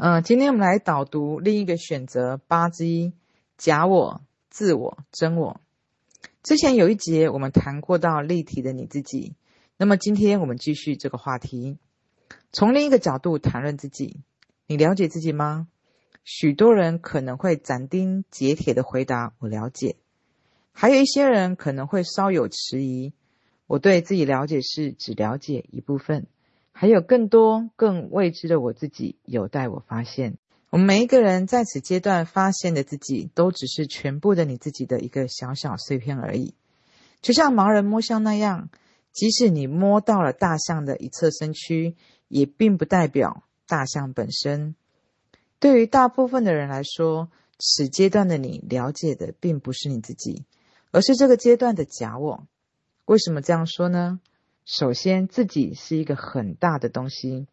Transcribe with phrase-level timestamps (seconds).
[0.00, 3.12] 嗯、今天我们来导读另一个选择八之一：
[3.56, 5.60] 假我、自我、真我。
[6.44, 9.34] 之前有一节我们谈过到立体的你自己，
[9.76, 11.78] 那么今天我们继续这个话题，
[12.52, 14.20] 从另一个角度谈论自己。
[14.68, 15.66] 你了解自己吗？
[16.22, 19.96] 许多人可能会斩钉截铁的回答：“我了解。”
[20.70, 23.14] 还有一些人可能会稍有迟疑
[23.66, 26.28] ：“我对自己了解是只了解一部分。”
[26.80, 30.36] 还有更多更未知的我自己有待我发现。
[30.70, 36.54] 我们每一个人在此阶段发现的自己，都只是全部的你自己的一个小小碎片而已。
[37.20, 38.68] 就像盲人摸象那样，
[39.10, 41.96] 即使你摸到了大象的一侧身躯，
[42.28, 44.76] 也并不代表大象本身。
[45.58, 50.44] 对于大部分的人来说，此阶段的你了解的并不是你自己，
[50.92, 52.46] 而是这个阶段的假我。
[53.04, 54.20] 为什么这样说呢？
[54.70, 57.46] 首先，自己是一个很大的东西，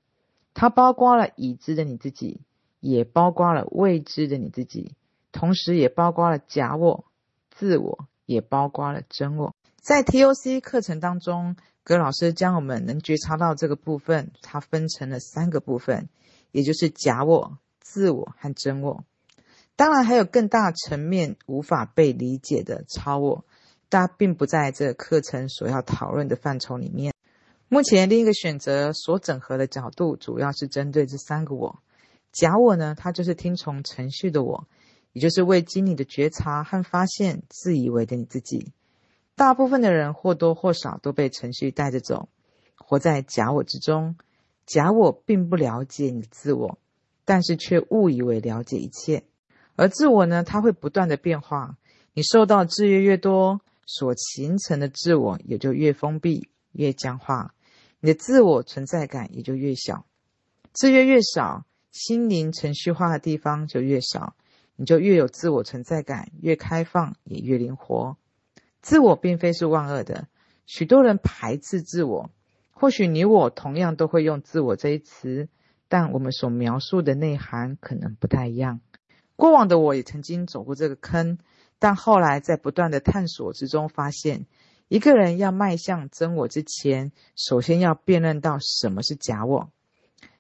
[0.54, 2.42] 它包括了已知的你自己，
[2.82, 4.96] 也包括了未知的你自己，
[5.32, 7.06] 同时也包括了假我、
[7.50, 9.56] 自我，也包括了真我。
[9.78, 16.10] 在 TOC 课程当中，葛老师将我们能觉察到这个部分，它分成了三个部分，
[16.52, 19.06] 也就是假我、自我和真我。
[19.78, 23.46] 当然，还有更大层面无法被理解的超我。
[23.96, 27.14] 它并不在这课程所要讨论的范畴里面。
[27.70, 31.80] 目前另一个选择所整合的角度，主要是针对这三个我。
[32.34, 34.68] 假我呢，它就是听从程序的我，
[35.14, 38.74] 也就是未经你的觉察和发现，自以为的你自己。
[39.34, 42.28] 大部分的人或多或少都被程序带着走，
[42.76, 44.18] 活在假我之中。
[44.66, 46.78] 假我并不了解你的自我，
[47.24, 49.24] 但是却误以为了解一切。
[49.78, 51.78] 而自我呢，它会不断的变化，
[52.14, 53.62] 你受到制约越多。
[53.86, 57.54] 所形成的自我也就越封闭、越僵化，
[58.00, 60.06] 你的自我存在感也就越小。
[60.74, 64.36] 制约越少，心灵程序化的地方就越少，
[64.76, 68.18] 你就越有自我存在感，越开放也越灵活。
[68.82, 70.28] 自我并非是万恶的，
[70.66, 72.30] 许多人排斥自我，
[72.72, 75.48] 或许你我同样都会用“自我”这一词，
[75.88, 78.82] 但我们所描述的内涵可能不太一样。
[79.36, 81.38] 过往的我也曾经走过这个坑。
[81.80, 84.46] 但后来在不断的探索之中，发现
[84.88, 89.70] 一个人要迈向真我之前，首先要辨认到什么是假我，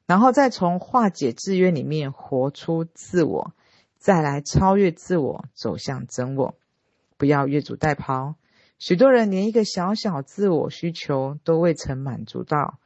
[0.06, 3.54] 然后再从化解制约里面活出自我，
[3.98, 6.56] 再来超越自我，走向真我。
[7.18, 8.36] 不要越俎代庖。
[8.78, 12.78] 许多人连一个小小自我需求都未曾满足到，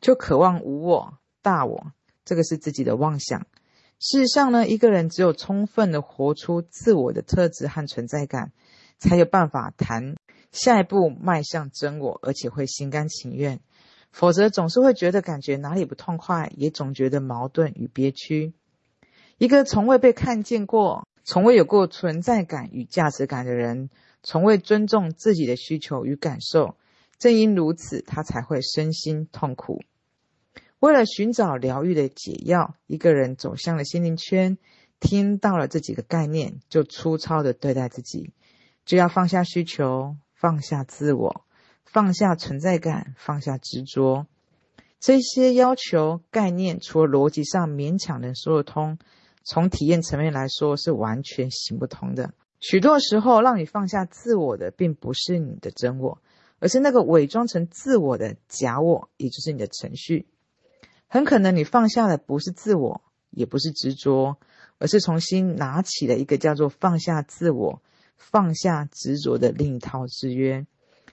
[0.00, 1.92] 就渴望无我、大我，
[2.24, 3.46] 这个是自己的妄想。
[4.00, 8.50] 事实上呢，一个人只有充分的活出自我的特质和存在感，
[8.96, 10.16] 才有办法谈
[10.50, 13.60] 下一步迈向真我，而且会心甘情愿。
[14.10, 18.54] 否则总是会觉得感觉哪里不痛快，也总觉得矛盾与憋屈。
[19.36, 23.90] 一个从未被看见过、从未有过存在感与价值感的人，
[24.22, 26.74] 从未尊重自己的需求与感受，
[27.18, 29.82] 正因如此，他才会身心痛苦。
[30.80, 34.56] 为了寻找疗愈的解药，一个人走向了心灵圈，
[34.98, 38.32] 听到了这几个概念，就粗糙的对待自己，
[38.86, 41.44] 就要放下需求，放下自我，
[41.84, 44.26] 放下存在感，放下执着。
[44.98, 48.98] 这些要求概念，除了逻辑上勉强能说得通，
[49.44, 52.32] 从体验层面来说是完全行不通的。
[52.58, 56.22] 许多时候，让你放下自我的，并不是你的真我，
[56.58, 60.26] 而是那个伪装成自我的假我，也就是你的程序。
[61.12, 64.36] 很可能你放下的不是自我，也不是执着，
[64.78, 67.82] 而是重新拿起了一个叫做放下自我、
[68.16, 70.64] 放下执着的另一套制约，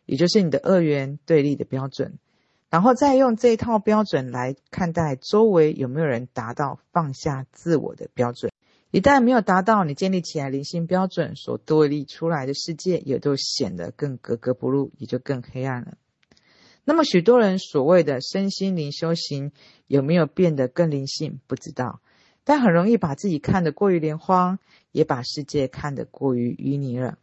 [0.06, 2.20] 也就是你的二元对立的标准，
[2.70, 8.52] 然后再用这一套标准来看待周围有没有人达到放下自我的标准。
[8.92, 15.98] 一旦没有达到你建立起来灵性标准所对立出来的世界，也都显得更格格不入，也就更黑暗了。
[16.90, 19.52] 那么，许多人所谓的身心灵修行
[19.88, 21.42] 有没有变得更灵性？
[21.46, 22.00] 不知道，
[22.46, 24.58] 但很容易把自己看得过于莲花，
[24.94, 27.18] 也把世界看得过于淤泥了。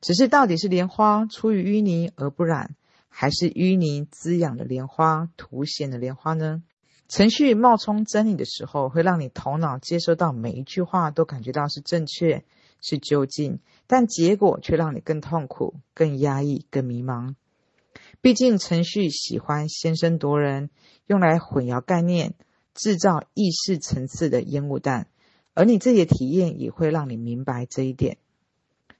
[0.00, 2.74] 只是到底是莲花出于淤泥而不染，
[3.08, 6.64] 还是淤泥滋养了莲花，凸显了莲花呢？
[7.06, 12.42] 程序冒充真理的时候，会让你头脑接收到每一句话都感觉到是正确、
[12.80, 17.36] 是究竟，但结果却让你更痛苦、更压抑、更迷茫。
[18.20, 20.70] 毕竟程序喜欢先声夺人，
[21.06, 22.34] 用来混淆概念，
[22.74, 25.06] 制造意识层次的烟雾弹，
[25.54, 28.18] 而你自己的体验也会让你明白这一点。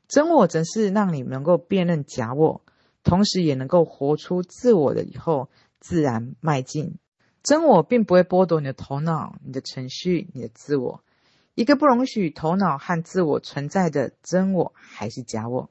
[0.07, 2.63] 真我则是让你能够辨认假我，
[3.03, 5.51] 同时也能够活出自我的以后，
[5.81, 6.97] 自然迈进。
[7.43, 11.03] 真我并不会剥夺你的头脑、你的程序、你的自我。
[11.55, 15.69] 一个不容许头脑和自我存在的真我，还是假我？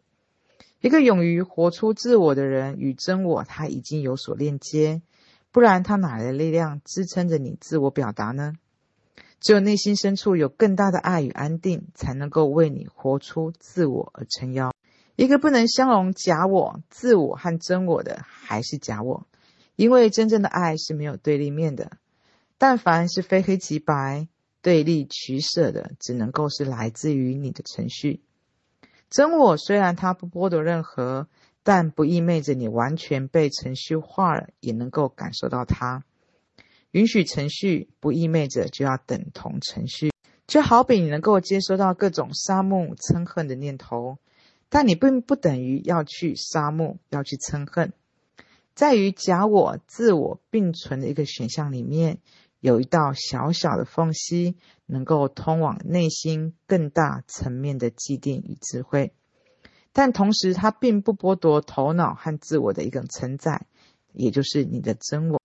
[0.79, 5.01] 一个勇于活出自我的人，与真我他已经有所链接，
[5.51, 8.53] 不然他哪来的力量支撑着你自我表达呢？
[9.39, 14.71] 只有内心深处有更大的爱与安定，才能够为你活出自我而撑腰。
[15.15, 19.27] 一个不能相容假我、自我和真我的，还是假我。
[19.75, 21.91] 因为真正的爱是没有对立面的，
[22.57, 24.27] 但凡是非黑即白、
[24.61, 28.21] 对立取舍的，只能够是来自于你的程序。
[29.09, 31.27] 真我虽然它不剥夺任何，
[31.63, 36.03] 但不意味着你完全被程序化了，也能够感受到它。
[36.91, 40.11] 允许程序，不意味着就要等同程序。
[40.45, 44.17] 就好比你能够接收到各种杀戮、憎恨的念头，
[44.69, 47.93] 但你并不等于要去杀戮、要去憎恨。
[48.73, 52.19] 在于假我、自我并存的一个选项里面。
[52.59, 59.13] 有一道小小的缝隙，能够通往内心更大层面的既定与智慧，
[59.93, 63.67] 但同时它并不剥夺头脑和自我的一个承载，
[64.13, 65.41] 也就是你的真我。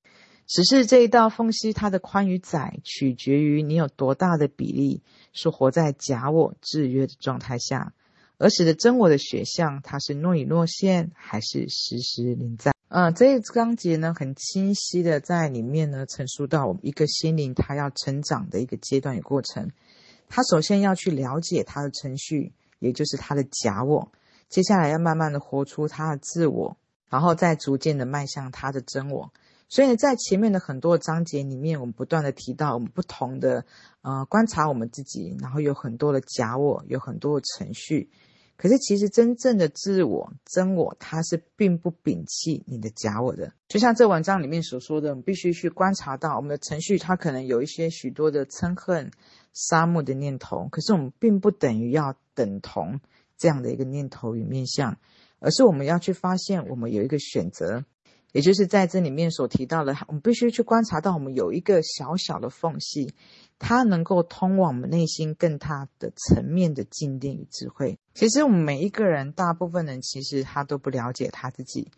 [0.46, 5.02] 只是这一道缝隙，它的宽与窄取决于你有多大的比例
[5.32, 7.94] 是活在假我制约的状态下，
[8.38, 12.71] 而使得真我的选项，它是若隐若现，还是时时临在。
[12.92, 19.70] 呃，这一章节呢，很清晰的在里面呢，陈述到我们一个心灵它要成长的一个阶段与过程。
[20.28, 24.12] 它首先要去了解它的程序，也就是它的假我，
[24.50, 26.76] 接下来要慢慢的活出它的自我，
[27.08, 29.32] 然后再逐渐的迈向它的真我。
[29.70, 33.64] 所以，在前面的很多章节里面，我们不断的提到我们不同的
[34.02, 38.10] 呃观察我们自己，然后有很多的假我，有很多的程序。
[38.62, 43.52] 可是，其实真正的自我、真我，它是并不摒弃你的假我的。
[43.66, 49.10] 就像这文章里面所说的，我们必须去观察到我们的程序，它可能有一些许多的憎恨、
[49.52, 50.68] 杀戮的念头。
[50.70, 53.00] 可是，我们并不等于要等同
[53.36, 54.96] 这样的一个念头与面向，
[55.40, 57.84] 而是我们要去发现，我们有一个选择。
[58.30, 63.12] 也就是在这里面所提到的，我们必须去观察到，我们有一个小小的缝隙，
[63.64, 67.96] 它能够通往我们内心更大的层面的静定与智慧。
[68.12, 71.88] 其实我们每一个人，大部分人其实他都不了解他自己。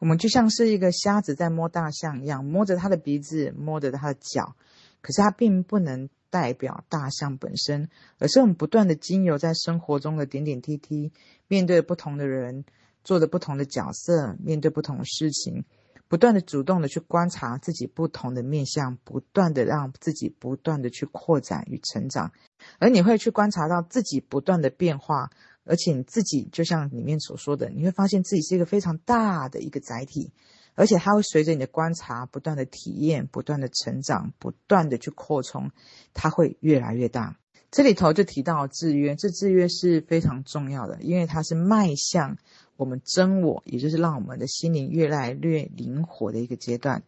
[0.00, 4.56] 我们就像是一个瞎子在摸大象一样，摸着他的鼻子，摸着他的脚，
[5.00, 7.88] 可是他并不能代表大象本身，
[8.18, 11.12] 而是我们不断的经由在生活中的点点滴滴，
[11.46, 12.64] 面对不同的人，
[13.04, 15.64] 做着不同的角色，面对不同的事情。
[16.12, 22.30] 不断的主动的去观察自己不同的面向，不断的让自己不断的去扩展与成长，
[22.78, 25.30] 而你会去观察到自己不断的变化，
[25.64, 30.34] 而且你自己就像里面所说的，你会发现自己是一个非常大的一个载体，
[30.74, 35.70] 而且它会随着你的观察不断的体验，不断的成长，不断的去扩充，
[36.12, 37.38] 它会越来越大。
[37.70, 42.36] 这里头就提到制约，这制约是非常重要的，因为它是迈向。
[42.76, 47.02] 我们真我，也就是让我们的心灵越来越灵活的一个阶段，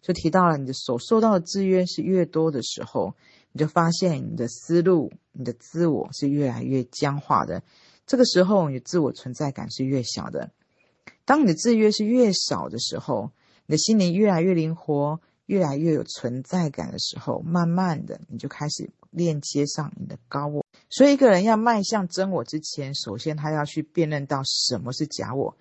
[0.00, 3.14] 就提到了你的所受到的制约是越多的时候，
[3.52, 7.62] 你就发现你的思路、你的自我是越来越僵化的。
[8.06, 10.50] 这个时候，你的自我存在感是越小的。
[11.24, 13.30] 当你的制约是越少的时候，
[13.66, 20.61] 你的心灵越来越灵活，越来越有存在感的时候，慢慢的你就开始链接上你的高我。
[20.94, 25.56] 所以，一个人要迈向真我之前，首先他要去辨认到什么是假我。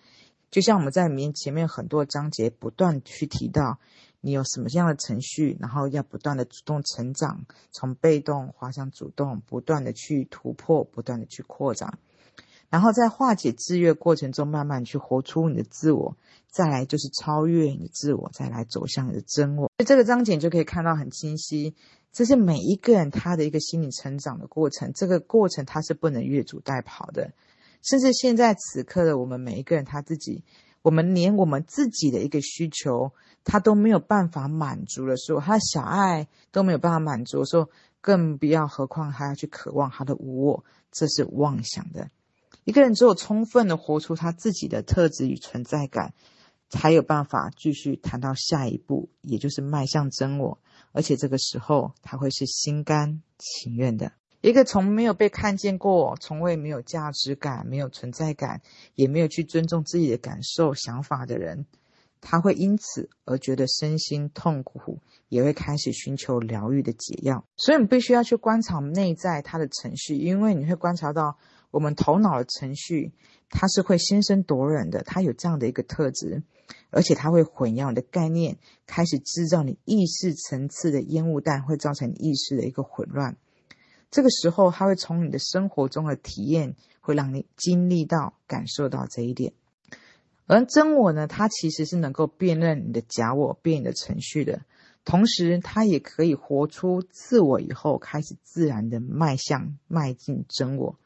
[0.50, 3.79] 就像我们在面前面很多章节不断去提到，
[4.19, 11.97] 你有什么样的程序，然后要不断的主动成长，从被动滑向主动，不断的去突破，不断的去扩展，
[12.69, 16.17] 然后在化解制约过程中，慢慢去活出你的自我。
[16.51, 19.72] 再来就是超越你的自我，再来走向你的真我。
[19.77, 21.74] 所以这个章节就可以看到很清晰。
[22.12, 27.31] 这是每一个人他的一个心理成长的过程，这个过程他是不能越俎代庖的。
[27.81, 30.43] 甚至现在此刻的我们每一个人他自己，
[30.81, 33.13] 我们连我们自己的一个需求，
[33.46, 37.70] 他都没有办法满足的时候，他的小爱都没有办法满足的时候，
[38.01, 42.10] 更不要何况还要去渴望他的无我，这是妄想的。
[42.65, 46.13] 一个人只有充分的活出他自己的特质与存在感，
[46.71, 50.57] 才有办法继续谈到下一步，也就是迈向真我。
[50.93, 54.11] 而且这个时候，他会是心甘情愿的。
[54.41, 58.61] 一个从没有被看见过，从未没有价值感、没有存在感，
[58.95, 61.67] 也没有去尊重自己的感受、想法的人，
[62.21, 64.99] 他会因此而觉得身心痛苦，
[65.29, 67.45] 也会开始寻求疗愈的解药。
[67.55, 71.37] 所以，你必须要去观察内在他的程序，因为你会观察到，
[71.71, 73.13] 我们头脑的程序，
[73.49, 76.43] 它是会先声夺人的，它有这样的一个特质，
[76.89, 83.37] 而且它会混淆你的概念，开始制造你意识层次的烟雾弹，会造成你意识的一个混乱。
[84.11, 89.53] 这个时候，它会从你的生活中的体验，会让你经历到、感受到这一点。
[90.47, 94.65] 而真我呢，它其实是能够辨认你的假我、辨你的程序的，
[95.05, 100.97] 同时它也可以活出自我以后，开始自然的迈向、迈进真我。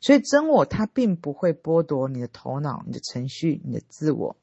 [0.00, 4.36] 所以真我它并不会剥夺你的头脑、你的程序、你的自我。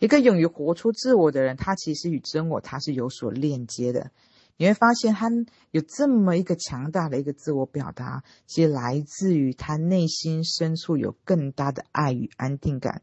[0.00, 4.10] 一个勇于活出自我的人，他其实与真我他是有所链接的。
[4.56, 5.30] 你会发现，他
[5.70, 13.02] 有这么一个强大的一个自我表达，其实来自于他内心深处有更大的爱与安定感，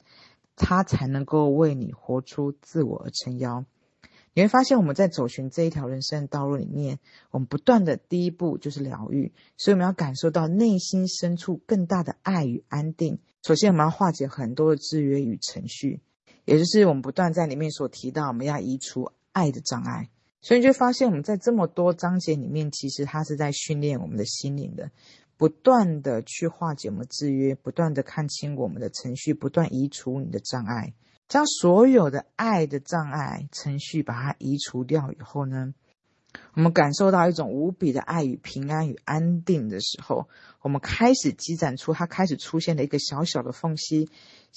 [0.55, 3.65] 他才能够为你活出自我而撑腰。
[4.33, 6.99] 你会发现，我们在走寻这一条人生的道路里面，
[7.31, 13.19] 我们不断的第一步就是疗愈，所以我们要感受到内心深处更大的爱与安定。
[13.43, 15.99] 首先，我们要化解很多的制约与程序，
[16.45, 20.09] 也就是我们不断在里面所提到，我们要移除爱的障碍。
[20.39, 24.91] 所以你就发现，我们在这么多章节里面，其实它是在训练我们的心灵的，
[25.37, 30.93] 不断的去化解我们制约，不断的看清我们的程序，不断移除你的障碍，
[31.31, 35.73] 将所有的爱的障碍程序把它移除掉以后呢，
[36.55, 40.27] 我们感受到一种无比的爱与平安与安定的时候，
[40.61, 44.09] 我们开始积攒出，它开始出现的一个小小的缝隙。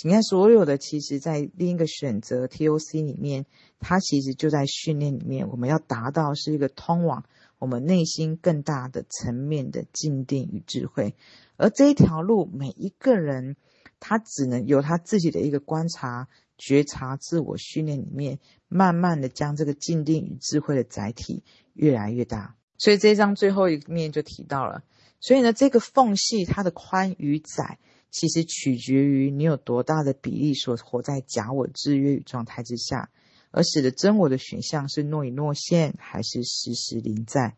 [0.02, 3.46] 你看，所有的其实，在另一个选择 TOC 里面，
[3.78, 7.22] 它其实就在训练里面，我们要达到是一个通往
[7.60, 11.14] 我们内心更大的层面的静定与智慧。
[11.56, 13.54] 而这一条路，每一个人
[14.00, 16.26] 他只能有他自己的一个观察、
[16.66, 21.42] 觉察、自我训练里面，慢慢的将这个静定与智慧的载体
[21.74, 22.56] 越来越大。
[22.78, 24.82] 所以这一章最后一面就提到了，
[25.20, 27.78] 所以呢，这个缝隙它的宽与窄。
[28.10, 33.10] 其实取决于你有多大的比例所活在假我制约与状态之下，
[33.50, 37.56] 而使得真我的选项是若隐若现还是时时临在。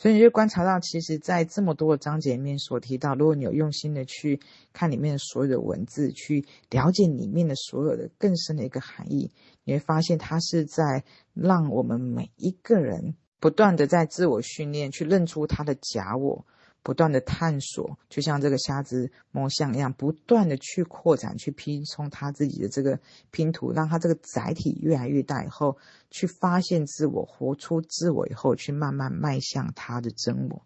[0.00, 4.40] 所以你就观察到，其实，在这么多的章节里面所提到，如果你有用心的去
[4.72, 9.32] 看里面所有的文字，去了解里面的所有的更深的一个含义，
[9.64, 11.02] 你会发现它是在
[11.34, 16.46] 让我们每一个人不断的在自我训练，去认出他的假我。
[16.88, 22.98] 不断的探索，就像这个瞎子摸象一样，不断的去扩展、去拼充他自己的这个
[23.30, 25.76] 拼图，让他这个载体越来越大以后，
[26.10, 30.62] 去发现自我、活出自我以后，去慢慢迈向他的真我。